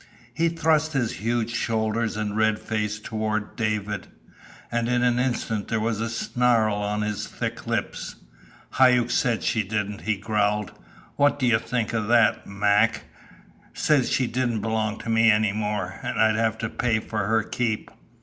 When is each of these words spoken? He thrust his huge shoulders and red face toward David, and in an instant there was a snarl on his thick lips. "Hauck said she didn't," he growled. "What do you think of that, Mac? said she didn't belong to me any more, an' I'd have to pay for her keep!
He 0.33 0.49
thrust 0.49 0.93
his 0.93 1.17
huge 1.17 1.51
shoulders 1.53 2.17
and 2.17 2.35
red 2.35 2.57
face 2.57 2.97
toward 2.97 3.55
David, 3.55 4.07
and 4.71 4.89
in 4.89 5.03
an 5.03 5.19
instant 5.19 5.67
there 5.67 5.79
was 5.79 6.01
a 6.01 6.09
snarl 6.09 6.77
on 6.77 7.03
his 7.03 7.27
thick 7.27 7.67
lips. 7.67 8.15
"Hauck 8.79 9.11
said 9.11 9.43
she 9.43 9.61
didn't," 9.61 10.01
he 10.01 10.17
growled. 10.17 10.71
"What 11.17 11.37
do 11.37 11.45
you 11.45 11.59
think 11.59 11.93
of 11.93 12.07
that, 12.07 12.47
Mac? 12.47 13.03
said 13.75 14.07
she 14.07 14.25
didn't 14.25 14.61
belong 14.61 14.97
to 15.01 15.09
me 15.11 15.29
any 15.29 15.51
more, 15.51 15.99
an' 16.01 16.17
I'd 16.17 16.35
have 16.35 16.57
to 16.57 16.69
pay 16.69 16.97
for 16.97 17.27
her 17.27 17.43
keep! 17.43 17.91